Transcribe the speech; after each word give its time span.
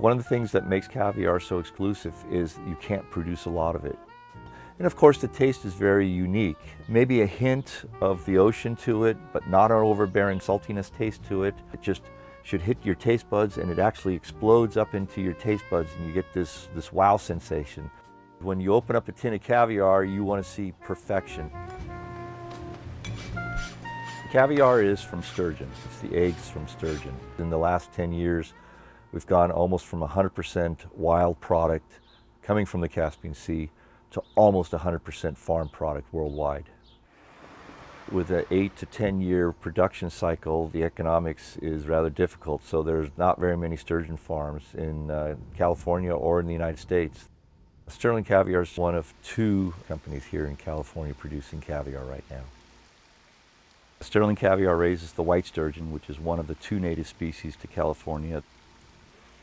One 0.00 0.12
of 0.12 0.16
the 0.16 0.24
things 0.24 0.50
that 0.52 0.66
makes 0.66 0.88
caviar 0.88 1.38
so 1.40 1.58
exclusive 1.58 2.14
is 2.30 2.58
you 2.66 2.74
can't 2.80 3.08
produce 3.10 3.44
a 3.44 3.50
lot 3.50 3.76
of 3.76 3.84
it. 3.84 3.98
And 4.78 4.86
of 4.86 4.96
course 4.96 5.18
the 5.18 5.28
taste 5.28 5.66
is 5.66 5.74
very 5.74 6.08
unique. 6.08 6.56
Maybe 6.88 7.20
a 7.20 7.26
hint 7.26 7.84
of 8.00 8.24
the 8.24 8.38
ocean 8.38 8.76
to 8.76 9.04
it, 9.04 9.18
but 9.34 9.46
not 9.50 9.70
an 9.70 9.76
overbearing 9.76 10.38
saltiness 10.38 10.90
taste 10.90 11.22
to 11.24 11.44
it. 11.44 11.54
It 11.74 11.82
just 11.82 12.00
should 12.44 12.62
hit 12.62 12.78
your 12.82 12.94
taste 12.94 13.28
buds 13.28 13.58
and 13.58 13.70
it 13.70 13.78
actually 13.78 14.14
explodes 14.14 14.78
up 14.78 14.94
into 14.94 15.20
your 15.20 15.34
taste 15.34 15.64
buds 15.70 15.90
and 15.98 16.06
you 16.06 16.14
get 16.14 16.32
this, 16.32 16.70
this 16.74 16.94
wow 16.94 17.18
sensation. 17.18 17.90
When 18.38 18.58
you 18.58 18.72
open 18.72 18.96
up 18.96 19.06
a 19.06 19.12
tin 19.12 19.34
of 19.34 19.42
caviar, 19.42 20.04
you 20.04 20.24
want 20.24 20.42
to 20.42 20.50
see 20.50 20.72
perfection. 20.80 21.50
Caviar 24.32 24.80
is 24.82 25.02
from 25.02 25.22
sturgeon. 25.22 25.68
It's 25.84 25.98
the 25.98 26.16
eggs 26.16 26.48
from 26.48 26.66
sturgeon. 26.68 27.14
In 27.38 27.50
the 27.50 27.58
last 27.58 27.92
10 27.92 28.12
years, 28.12 28.54
we've 29.12 29.26
gone 29.26 29.50
almost 29.50 29.86
from 29.86 30.00
100% 30.00 30.78
wild 30.94 31.40
product 31.40 31.98
coming 32.42 32.66
from 32.66 32.80
the 32.80 32.88
Caspian 32.88 33.34
Sea 33.34 33.70
to 34.10 34.22
almost 34.34 34.72
100% 34.72 35.36
farm 35.36 35.68
product 35.68 36.12
worldwide. 36.12 36.66
With 38.10 38.30
an 38.30 38.44
8 38.50 38.76
to 38.76 38.86
10 38.86 39.20
year 39.20 39.52
production 39.52 40.10
cycle, 40.10 40.68
the 40.68 40.82
economics 40.82 41.56
is 41.58 41.86
rather 41.86 42.10
difficult, 42.10 42.64
so 42.64 42.82
there's 42.82 43.10
not 43.16 43.38
very 43.38 43.56
many 43.56 43.76
sturgeon 43.76 44.16
farms 44.16 44.64
in 44.74 45.10
uh, 45.10 45.36
California 45.56 46.12
or 46.12 46.40
in 46.40 46.46
the 46.46 46.52
United 46.52 46.80
States. 46.80 47.28
Sterling 47.86 48.24
Caviar 48.24 48.62
is 48.62 48.76
one 48.76 48.94
of 48.94 49.12
two 49.22 49.74
companies 49.86 50.24
here 50.24 50.46
in 50.46 50.56
California 50.56 51.14
producing 51.14 51.60
caviar 51.60 52.04
right 52.04 52.24
now. 52.30 52.42
Sterling 54.00 54.36
Caviar 54.36 54.76
raises 54.76 55.12
the 55.12 55.22
white 55.22 55.46
sturgeon, 55.46 55.92
which 55.92 56.08
is 56.08 56.18
one 56.18 56.38
of 56.38 56.46
the 56.46 56.54
two 56.54 56.80
native 56.80 57.06
species 57.06 57.54
to 57.56 57.66
California. 57.66 58.42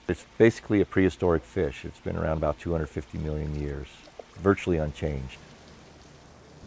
It's 0.07 0.25
basically 0.37 0.79
a 0.79 0.85
prehistoric 0.85 1.43
fish. 1.43 1.83
It's 1.83 1.99
been 1.99 2.15
around 2.15 2.37
about 2.37 2.59
250 2.59 3.17
million 3.17 3.59
years 3.59 3.87
virtually 4.37 4.77
unchanged. 4.77 5.37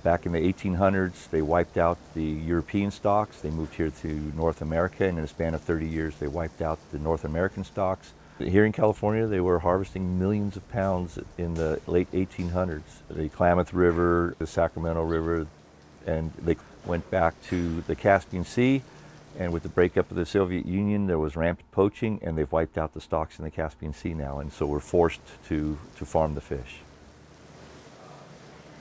Back 0.02 0.26
in 0.26 0.32
the 0.32 0.52
1800s, 0.52 1.30
they 1.30 1.40
wiped 1.40 1.78
out 1.78 1.96
the 2.14 2.22
European 2.22 2.90
stocks. 2.90 3.40
They 3.40 3.50
moved 3.50 3.74
here 3.74 3.90
to 4.02 4.08
North 4.36 4.60
America, 4.60 5.04
and 5.04 5.18
in 5.18 5.24
a 5.24 5.28
span 5.28 5.54
of 5.54 5.62
30 5.62 5.86
years, 5.86 6.16
they 6.16 6.26
wiped 6.26 6.60
out 6.60 6.78
the 6.90 6.98
North 6.98 7.24
American 7.24 7.64
stocks. 7.64 8.12
Here 8.38 8.64
in 8.64 8.72
California, 8.72 9.26
they 9.26 9.40
were 9.40 9.58
harvesting 9.58 10.18
millions 10.18 10.56
of 10.56 10.68
pounds 10.70 11.18
in 11.36 11.54
the 11.54 11.80
late 11.86 12.10
1800s. 12.12 12.82
The 13.10 13.28
Klamath 13.28 13.72
River, 13.72 14.34
the 14.38 14.46
Sacramento 14.46 15.02
River, 15.04 15.46
and 16.06 16.32
they 16.42 16.56
went 16.86 17.10
back 17.10 17.34
to 17.48 17.82
the 17.82 17.94
Caspian 17.94 18.44
Sea. 18.44 18.82
And 19.38 19.52
with 19.52 19.62
the 19.62 19.68
breakup 19.68 20.10
of 20.10 20.16
the 20.16 20.26
Soviet 20.26 20.66
Union, 20.66 21.06
there 21.06 21.18
was 21.18 21.36
rampant 21.36 21.70
poaching, 21.70 22.18
and 22.22 22.36
they've 22.36 22.50
wiped 22.50 22.76
out 22.76 22.94
the 22.94 23.00
stocks 23.00 23.38
in 23.38 23.44
the 23.44 23.50
Caspian 23.50 23.92
Sea 23.92 24.12
now. 24.12 24.40
And 24.40 24.52
so 24.52 24.66
we're 24.66 24.80
forced 24.80 25.20
to, 25.48 25.78
to 25.96 26.04
farm 26.04 26.34
the 26.34 26.40
fish. 26.40 26.78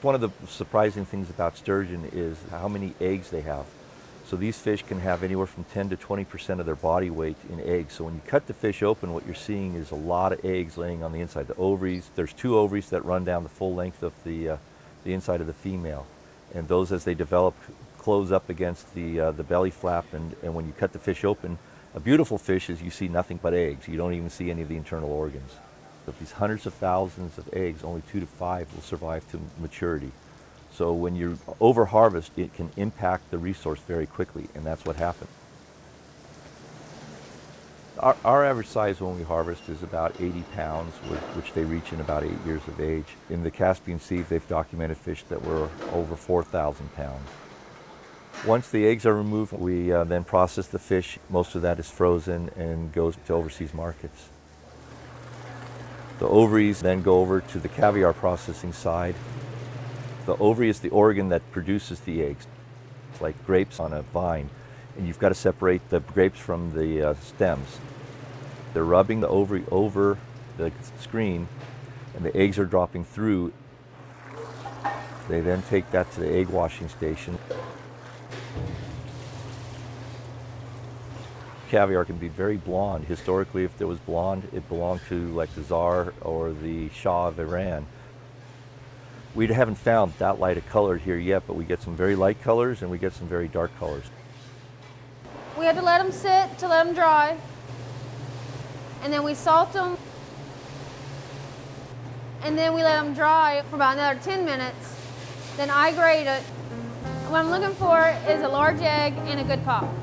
One 0.02 0.14
of 0.14 0.20
the 0.20 0.30
surprising 0.46 1.04
things 1.04 1.30
about 1.30 1.56
sturgeon 1.56 2.08
is 2.12 2.38
how 2.50 2.68
many 2.68 2.94
eggs 3.00 3.30
they 3.30 3.42
have. 3.42 3.66
So 4.30 4.36
these 4.36 4.56
fish 4.56 4.84
can 4.84 5.00
have 5.00 5.24
anywhere 5.24 5.46
from 5.46 5.64
10 5.64 5.90
to 5.90 5.96
20% 5.96 6.60
of 6.60 6.66
their 6.66 6.76
body 6.76 7.10
weight 7.10 7.36
in 7.50 7.60
eggs. 7.60 7.94
So 7.94 8.04
when 8.04 8.14
you 8.14 8.20
cut 8.26 8.46
the 8.46 8.54
fish 8.54 8.82
open, 8.82 9.12
what 9.12 9.26
you're 9.26 9.34
seeing 9.34 9.74
is 9.74 9.90
a 9.90 9.96
lot 9.96 10.32
of 10.32 10.44
eggs 10.44 10.78
laying 10.78 11.02
on 11.02 11.12
the 11.12 11.20
inside. 11.20 11.48
The 11.48 11.56
ovaries, 11.56 12.08
there's 12.14 12.32
two 12.32 12.56
ovaries 12.56 12.90
that 12.90 13.04
run 13.04 13.24
down 13.24 13.42
the 13.42 13.48
full 13.48 13.74
length 13.74 14.02
of 14.02 14.12
the, 14.24 14.50
uh, 14.50 14.56
the 15.02 15.12
inside 15.14 15.40
of 15.40 15.48
the 15.48 15.52
female. 15.52 16.06
And 16.54 16.68
those, 16.68 16.92
as 16.92 17.04
they 17.04 17.14
develop, 17.14 17.54
close 18.00 18.32
up 18.32 18.48
against 18.48 18.94
the, 18.94 19.20
uh, 19.20 19.30
the 19.32 19.42
belly 19.42 19.70
flap. 19.70 20.06
And, 20.14 20.34
and 20.42 20.54
when 20.54 20.66
you 20.66 20.72
cut 20.72 20.92
the 20.92 20.98
fish 20.98 21.22
open, 21.22 21.58
a 21.94 22.00
beautiful 22.00 22.38
fish 22.38 22.70
is 22.70 22.80
you 22.80 22.90
see 22.90 23.08
nothing 23.08 23.38
but 23.42 23.52
eggs. 23.52 23.86
You 23.86 23.98
don't 23.98 24.14
even 24.14 24.30
see 24.30 24.50
any 24.50 24.62
of 24.62 24.68
the 24.68 24.76
internal 24.76 25.12
organs. 25.12 25.52
Of 26.06 26.18
these 26.18 26.32
hundreds 26.32 26.66
of 26.66 26.74
thousands 26.74 27.36
of 27.36 27.52
eggs, 27.52 27.84
only 27.84 28.02
two 28.10 28.20
to 28.20 28.26
five 28.26 28.72
will 28.74 28.82
survive 28.82 29.30
to 29.32 29.40
maturity. 29.60 30.12
So 30.72 30.92
when 30.94 31.14
you 31.14 31.38
over 31.60 31.84
harvest, 31.84 32.32
it 32.36 32.54
can 32.54 32.70
impact 32.76 33.30
the 33.30 33.38
resource 33.38 33.80
very 33.80 34.06
quickly, 34.06 34.48
and 34.54 34.64
that's 34.64 34.84
what 34.84 34.96
happened. 34.96 35.28
Our, 37.98 38.16
our, 38.24 38.44
average 38.46 38.68
size 38.68 38.98
when 38.98 39.18
we 39.18 39.24
harvest 39.24 39.68
is 39.68 39.82
about 39.82 40.18
80 40.18 40.42
pounds, 40.54 40.94
which 41.36 41.52
they 41.52 41.64
reach 41.64 41.92
in 41.92 42.00
about 42.00 42.24
eight 42.24 42.46
years 42.46 42.62
of 42.66 42.80
age. 42.80 43.04
In 43.28 43.42
the 43.42 43.50
Caspian 43.50 44.00
Sea, 44.00 44.22
they've 44.22 44.48
documented 44.48 44.96
fish 44.96 45.22
that 45.24 45.44
were 45.44 45.68
over 45.92 46.16
4,000 46.16 46.94
pounds. 46.94 47.28
Once 48.46 48.70
the 48.70 48.86
eggs 48.86 49.04
are 49.04 49.14
removed, 49.14 49.52
we 49.52 49.92
uh, 49.92 50.02
then 50.04 50.24
process 50.24 50.66
the 50.66 50.78
fish. 50.78 51.18
Most 51.28 51.54
of 51.54 51.62
that 51.62 51.78
is 51.78 51.90
frozen 51.90 52.50
and 52.56 52.90
goes 52.90 53.16
to 53.26 53.34
overseas 53.34 53.74
markets. 53.74 54.30
The 56.18 56.26
ovaries 56.26 56.80
then 56.80 57.02
go 57.02 57.20
over 57.20 57.40
to 57.40 57.58
the 57.58 57.68
caviar 57.68 58.12
processing 58.12 58.72
side. 58.72 59.14
The 60.26 60.36
ovary 60.36 60.68
is 60.68 60.80
the 60.80 60.90
organ 60.90 61.28
that 61.30 61.50
produces 61.52 62.00
the 62.00 62.22
eggs. 62.22 62.46
It's 63.12 63.20
like 63.20 63.44
grapes 63.46 63.78
on 63.78 63.92
a 63.92 64.02
vine, 64.02 64.48
and 64.96 65.06
you've 65.06 65.18
got 65.18 65.30
to 65.30 65.34
separate 65.34 65.88
the 65.90 66.00
grapes 66.00 66.38
from 66.38 66.72
the 66.74 67.02
uh, 67.02 67.14
stems. 67.14 67.78
They're 68.72 68.84
rubbing 68.84 69.20
the 69.20 69.28
ovary 69.28 69.64
over 69.70 70.18
the 70.56 70.72
screen, 71.00 71.48
and 72.14 72.24
the 72.24 72.34
eggs 72.36 72.58
are 72.58 72.66
dropping 72.66 73.04
through. 73.04 73.52
They 75.28 75.40
then 75.40 75.62
take 75.62 75.90
that 75.90 76.10
to 76.12 76.20
the 76.20 76.30
egg 76.30 76.48
washing 76.48 76.88
station. 76.88 77.38
Caviar 81.70 82.04
can 82.04 82.16
be 82.16 82.28
very 82.28 82.56
blonde. 82.56 83.04
Historically, 83.04 83.64
if 83.64 83.78
there 83.78 83.86
was 83.86 83.98
blonde, 84.00 84.46
it 84.52 84.68
belonged 84.68 85.00
to 85.08 85.28
like 85.28 85.54
the 85.54 85.62
Tsar 85.62 86.12
or 86.20 86.52
the 86.52 86.88
Shah 86.90 87.28
of 87.28 87.38
Iran. 87.38 87.86
We 89.34 89.46
haven't 89.46 89.76
found 89.76 90.12
that 90.18 90.40
light 90.40 90.58
of 90.58 90.68
color 90.68 90.96
here 90.96 91.16
yet, 91.16 91.44
but 91.46 91.54
we 91.54 91.64
get 91.64 91.80
some 91.80 91.94
very 91.94 92.16
light 92.16 92.42
colors 92.42 92.82
and 92.82 92.90
we 92.90 92.98
get 92.98 93.12
some 93.12 93.28
very 93.28 93.46
dark 93.46 93.70
colors. 93.78 94.04
We 95.56 95.64
had 95.64 95.76
to 95.76 95.82
let 95.82 96.02
them 96.02 96.10
sit 96.10 96.58
to 96.58 96.66
let 96.66 96.84
them 96.84 96.94
dry. 96.94 97.38
And 99.02 99.12
then 99.12 99.22
we 99.22 99.34
salt 99.34 99.72
them. 99.72 99.96
And 102.42 102.58
then 102.58 102.74
we 102.74 102.82
let 102.82 103.00
them 103.02 103.14
dry 103.14 103.62
for 103.70 103.76
about 103.76 103.94
another 103.94 104.18
10 104.20 104.44
minutes. 104.44 104.96
Then 105.56 105.70
I 105.70 105.92
grate 105.92 106.26
it. 106.26 106.42
What 107.30 107.38
I'm 107.38 107.50
looking 107.50 107.76
for 107.76 108.08
is 108.26 108.42
a 108.42 108.48
large 108.48 108.80
egg 108.80 109.14
and 109.26 109.38
a 109.38 109.44
good 109.44 109.64
pop. 109.64 109.99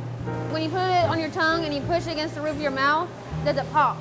When 0.52 0.64
you 0.64 0.70
put 0.70 0.82
it 0.82 1.06
on 1.06 1.20
your 1.20 1.30
tongue 1.30 1.66
and 1.66 1.74
you 1.74 1.82
push 1.82 2.08
it 2.08 2.14
against 2.14 2.36
the 2.36 2.42
roof 2.42 2.56
of 2.56 2.62
your 2.62 2.72
mouth, 2.72 3.10
does 3.46 3.58
it 3.58 3.72
pop? 3.72 3.98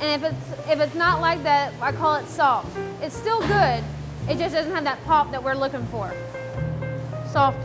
And 0.00 0.22
if 0.22 0.32
it's 0.32 0.68
if 0.70 0.80
it's 0.80 0.94
not 0.94 1.20
like 1.20 1.42
that, 1.42 1.72
I 1.80 1.92
call 1.92 2.16
it 2.16 2.26
soft. 2.26 2.76
It's 3.02 3.14
still 3.14 3.40
good. 3.40 3.84
It 4.28 4.38
just 4.38 4.54
doesn't 4.54 4.72
have 4.72 4.84
that 4.84 5.04
pop 5.04 5.30
that 5.30 5.42
we're 5.42 5.54
looking 5.54 5.84
for. 5.86 6.12
Soft. 7.30 7.58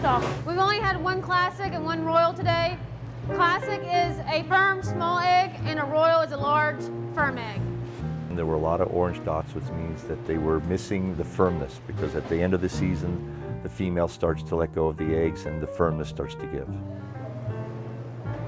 Soft. 0.00 0.46
We've 0.46 0.58
only 0.58 0.78
had 0.78 1.02
one 1.02 1.20
classic 1.20 1.72
and 1.72 1.84
one 1.84 2.04
royal 2.04 2.32
today. 2.32 2.76
Classic 3.34 3.80
is 3.82 4.18
a 4.30 4.42
firm 4.48 4.82
small 4.82 5.18
egg 5.18 5.52
and 5.64 5.78
a 5.78 5.84
royal 5.84 6.22
is 6.22 6.32
a 6.32 6.36
large 6.36 6.80
firm 7.14 7.38
egg. 7.38 7.60
There 8.30 8.46
were 8.46 8.54
a 8.54 8.58
lot 8.58 8.80
of 8.80 8.92
orange 8.92 9.22
dots, 9.24 9.54
which 9.54 9.68
means 9.76 10.02
that 10.04 10.26
they 10.26 10.38
were 10.38 10.60
missing 10.60 11.14
the 11.16 11.24
firmness 11.24 11.80
because 11.86 12.16
at 12.16 12.28
the 12.28 12.40
end 12.40 12.54
of 12.54 12.62
the 12.62 12.68
season, 12.68 13.36
the 13.62 13.68
female 13.68 14.08
starts 14.08 14.42
to 14.44 14.56
let 14.56 14.74
go 14.74 14.88
of 14.88 14.96
the 14.96 15.14
eggs 15.14 15.46
and 15.46 15.62
the 15.62 15.66
firmness 15.66 16.08
starts 16.08 16.34
to 16.34 16.46
give. 16.46 16.68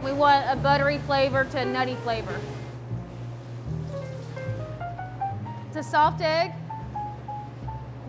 We 0.03 0.13
want 0.13 0.45
a 0.51 0.57
buttery 0.57 0.99
flavor 0.99 1.45
to 1.45 1.59
a 1.61 1.65
nutty 1.65 1.95
flavor. 1.97 2.39
It's 5.69 5.77
a 5.77 5.83
soft 5.83 6.21
egg, 6.21 6.53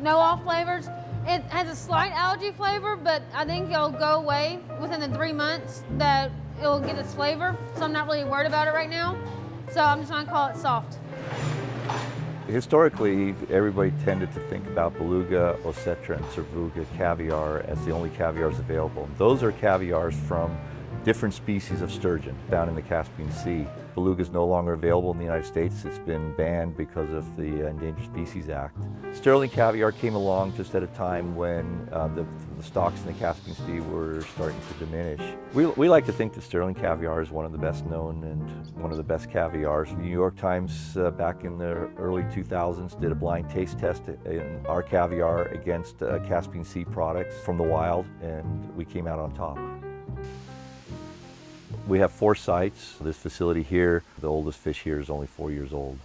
no 0.01 0.17
off 0.17 0.43
flavors. 0.43 0.87
It 1.27 1.41
has 1.45 1.67
a 1.67 1.75
slight 1.75 2.11
algae 2.11 2.51
flavor, 2.51 2.95
but 2.95 3.23
I 3.33 3.45
think 3.45 3.71
it'll 3.71 3.89
go 3.89 4.15
away 4.17 4.59
within 4.79 4.99
the 4.99 5.09
three 5.09 5.33
months 5.33 5.83
that 5.97 6.29
it'll 6.59 6.79
get 6.79 6.97
its 6.97 7.13
flavor. 7.15 7.57
So 7.75 7.85
I'm 7.85 7.91
not 7.91 8.07
really 8.07 8.23
worried 8.23 8.45
about 8.45 8.67
it 8.67 8.71
right 8.71 8.89
now. 8.89 9.17
So 9.71 9.81
I'm 9.81 9.99
just 9.99 10.11
gonna 10.11 10.29
call 10.29 10.49
it 10.49 10.57
soft. 10.57 10.99
Historically, 12.47 13.33
everybody 13.49 13.91
tended 14.03 14.31
to 14.33 14.39
think 14.41 14.67
about 14.67 14.95
beluga, 14.97 15.57
osetra, 15.63 16.17
and 16.17 16.25
sevruga 16.25 16.85
caviar 16.95 17.61
as 17.61 17.83
the 17.85 17.91
only 17.91 18.11
caviars 18.11 18.59
available. 18.59 19.09
Those 19.17 19.41
are 19.41 19.51
caviars 19.51 20.15
from 20.27 20.55
different 21.05 21.35
species 21.35 21.83
of 21.83 21.91
sturgeon 21.91 22.35
found 22.49 22.67
in 22.67 22.75
the 22.75 22.81
Caspian 22.81 23.31
Sea. 23.31 23.67
Beluga 23.93 24.23
is 24.23 24.31
no 24.31 24.43
longer 24.43 24.73
available 24.73 25.11
in 25.11 25.19
the 25.19 25.23
United 25.23 25.45
States. 25.45 25.85
It's 25.85 25.99
been 25.99 26.33
banned 26.35 26.75
because 26.75 27.13
of 27.13 27.37
the 27.37 27.67
Endangered 27.67 28.05
Species 28.05 28.49
Act. 28.49 28.75
Sterling 29.13 29.51
caviar 29.51 29.91
came 29.91 30.15
along 30.15 30.57
just 30.57 30.73
at 30.73 30.81
a 30.81 30.87
time 30.87 31.35
when 31.35 31.87
uh, 31.91 32.07
the, 32.07 32.25
the, 32.57 32.63
stocks 32.63 32.99
in 33.01 33.05
the 33.05 33.13
Caspian 33.13 33.55
Sea 33.55 33.81
were 33.81 34.23
starting 34.33 34.59
to 34.67 34.85
diminish. 34.85 35.21
We, 35.53 35.67
we 35.67 35.89
like 35.89 36.07
to 36.07 36.11
think 36.11 36.33
that 36.33 36.41
sterling 36.41 36.73
caviar 36.73 37.21
is 37.21 37.29
one 37.29 37.45
of 37.45 37.51
the 37.51 37.59
best 37.59 37.85
known 37.85 38.23
and 38.23 38.75
one 38.75 38.89
of 38.89 38.97
the 38.97 39.03
best 39.03 39.29
caviars. 39.29 39.89
The 39.89 39.97
New 39.97 40.09
York 40.09 40.35
Times 40.35 40.97
uh, 40.97 41.11
back 41.11 41.43
in 41.43 41.59
the 41.59 41.87
early 41.97 42.23
2000s 42.23 42.99
did 42.99 43.11
a 43.11 43.15
blind 43.15 43.51
taste 43.51 43.77
test 43.77 44.07
in 44.25 44.65
our 44.65 44.81
caviar 44.81 45.49
against 45.49 46.01
uh, 46.01 46.17
Caspian 46.27 46.65
Sea 46.65 46.83
products 46.83 47.37
from 47.45 47.57
the 47.57 47.63
wild 47.63 48.07
and 48.23 48.75
we 48.75 48.83
came 48.83 49.05
out 49.05 49.19
on 49.19 49.31
top. 49.35 49.59
We 51.87 51.99
have 51.99 52.11
four 52.11 52.33
sites. 52.33 52.95
This 52.99 53.17
facility 53.17 53.61
here, 53.61 54.01
the 54.17 54.27
oldest 54.27 54.57
fish 54.57 54.81
here 54.81 54.99
is 54.99 55.09
only 55.09 55.27
four 55.27 55.51
years 55.51 55.71
old. 55.71 55.99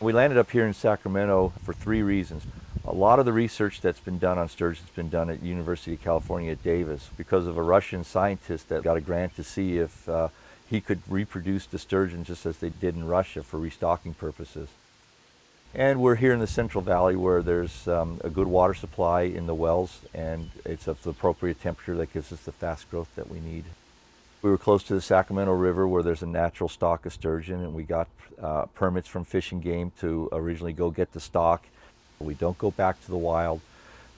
We 0.00 0.12
landed 0.12 0.38
up 0.38 0.50
here 0.50 0.66
in 0.66 0.74
Sacramento 0.74 1.52
for 1.62 1.72
three 1.72 2.02
reasons. 2.02 2.42
A 2.84 2.92
lot 2.92 3.20
of 3.20 3.26
the 3.26 3.32
research 3.32 3.80
that's 3.80 4.00
been 4.00 4.18
done 4.18 4.36
on 4.36 4.48
sturgeon 4.48 4.84
has 4.84 4.94
been 4.94 5.08
done 5.08 5.30
at 5.30 5.42
University 5.42 5.94
of 5.94 6.02
California 6.02 6.50
at 6.50 6.64
Davis 6.64 7.10
because 7.16 7.46
of 7.46 7.56
a 7.56 7.62
Russian 7.62 8.02
scientist 8.02 8.68
that 8.70 8.82
got 8.82 8.96
a 8.96 9.00
grant 9.00 9.36
to 9.36 9.44
see 9.44 9.78
if 9.78 10.08
uh, 10.08 10.28
he 10.68 10.80
could 10.80 11.00
reproduce 11.08 11.66
the 11.66 11.78
sturgeon 11.78 12.24
just 12.24 12.44
as 12.44 12.58
they 12.58 12.70
did 12.70 12.96
in 12.96 13.06
Russia 13.06 13.44
for 13.44 13.60
restocking 13.60 14.14
purposes. 14.14 14.68
And 15.74 16.00
we're 16.00 16.16
here 16.16 16.32
in 16.32 16.40
the 16.40 16.46
Central 16.48 16.82
Valley 16.82 17.14
where 17.14 17.42
there's 17.42 17.86
um, 17.86 18.20
a 18.24 18.30
good 18.30 18.48
water 18.48 18.74
supply 18.74 19.22
in 19.22 19.46
the 19.46 19.54
wells 19.54 20.00
and 20.12 20.50
it's 20.64 20.88
of 20.88 21.02
the 21.04 21.10
appropriate 21.10 21.60
temperature 21.60 21.94
that 21.96 22.12
gives 22.12 22.32
us 22.32 22.40
the 22.40 22.52
fast 22.52 22.90
growth 22.90 23.14
that 23.14 23.30
we 23.30 23.38
need. 23.38 23.64
We 24.40 24.50
were 24.50 24.58
close 24.58 24.84
to 24.84 24.94
the 24.94 25.00
Sacramento 25.00 25.52
River 25.52 25.88
where 25.88 26.02
there's 26.02 26.22
a 26.22 26.26
natural 26.26 26.68
stock 26.68 27.06
of 27.06 27.12
sturgeon 27.12 27.60
and 27.60 27.74
we 27.74 27.82
got 27.82 28.06
uh, 28.40 28.66
permits 28.66 29.08
from 29.08 29.24
Fish 29.24 29.50
and 29.50 29.60
Game 29.60 29.90
to 30.00 30.28
originally 30.30 30.72
go 30.72 30.90
get 30.90 31.12
the 31.12 31.20
stock. 31.20 31.64
We 32.20 32.34
don't 32.34 32.56
go 32.56 32.70
back 32.70 33.02
to 33.04 33.10
the 33.10 33.16
wild 33.16 33.60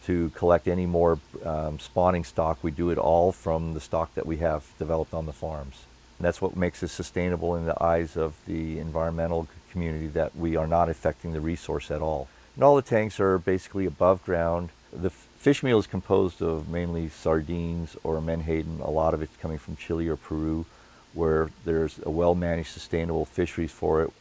to 0.05 0.31
collect 0.31 0.69
any 0.69 0.84
more 0.84 1.19
um, 1.44 1.78
spawning 1.78 2.25
stock. 2.25 2.58
We 2.62 2.70
do 2.70 2.90
it 2.90 2.99
all 2.99 3.32
from 3.32 3.72
the 3.72 3.81
stock 3.81 4.14
that 4.14 4.26
we 4.26 4.38
have 4.38 4.64
developed 4.78 5.14
on 5.14 5.25
the 5.25 5.32
farms. 5.32 5.84
And 6.19 6.26
that's 6.26 6.43
what 6.43 6.55
makes 6.55 6.82
us 6.82 6.93
sustainable 6.93 7.56
in 7.56 7.64
the 7.64 7.82
eyes 7.82 8.14
of 8.14 8.34
the 8.46 8.78
environmental 8.78 9.49
community 9.73 10.08
that 10.08 10.37
we 10.37 10.55
are 10.55 10.66
not 10.66 10.90
affecting 10.90 11.32
the 11.32 11.40
resource 11.40 11.90
at 11.90 12.02
all. 12.02 12.28
And 12.56 12.64
all 12.64 12.76
the 12.76 12.82
tanks 12.82 13.20
are 13.20 13.38
basically 13.38 13.87
above 13.87 14.23
ground. 14.23 14.69
The 14.93 15.12
fish 15.40 15.62
meal 15.62 15.78
is 15.78 15.87
composed 15.87 16.42
of 16.42 16.69
mainly 16.69 17.08
sardines 17.08 17.96
or 18.04 18.20
menhaden. 18.20 18.78
A 18.81 18.90
lot 18.90 19.14
of 19.14 19.22
it's 19.22 19.34
coming 19.38 19.56
from 19.56 19.75
Chile 19.75 20.06
or 20.06 20.16
Peru, 20.16 20.66
where 21.14 21.48
there's 21.64 21.98
a 22.04 22.10
well 22.10 22.34
managed, 22.34 22.69
sustainable 22.69 23.25
fisheries 23.25 23.72
for 23.72 24.02
it. 24.02 24.12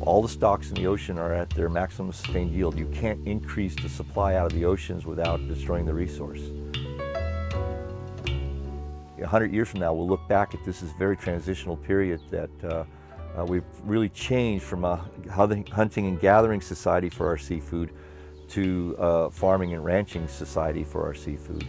All 0.00 0.20
the 0.20 0.28
stocks 0.28 0.68
in 0.68 0.74
the 0.74 0.86
ocean 0.86 1.16
are 1.16 1.32
at 1.32 1.48
their 1.50 1.70
maximum 1.70 2.12
sustained 2.12 2.50
yield. 2.52 2.76
You 2.78 2.86
can't 2.88 3.26
increase 3.26 3.74
the 3.74 3.88
supply 3.88 4.34
out 4.34 4.52
of 4.52 4.58
the 4.58 4.66
oceans 4.66 5.06
without 5.06 5.38
destroying 5.48 5.86
the 5.86 5.94
resource. 5.94 6.40
100 9.16 9.52
years 9.52 9.70
from 9.70 9.80
now, 9.80 9.94
we'll 9.94 10.08
look 10.08 10.28
back 10.28 10.52
at 10.52 10.62
this 10.66 10.82
as 10.82 10.90
very 10.98 11.16
transitional 11.16 11.78
period 11.78 12.20
that 12.30 12.50
uh, 12.64 12.84
uh, 13.38 13.44
we've 13.44 13.64
really 13.84 14.08
changed 14.10 14.64
from 14.64 14.84
a 14.84 15.04
hunting 15.30 16.06
and 16.06 16.20
gathering 16.20 16.60
society 16.60 17.08
for 17.08 17.26
our 17.26 17.38
seafood 17.38 17.90
to 18.48 18.94
a 18.98 19.30
farming 19.30 19.72
and 19.72 19.84
ranching 19.84 20.28
society 20.28 20.84
for 20.84 21.04
our 21.04 21.14
seafood. 21.14 21.66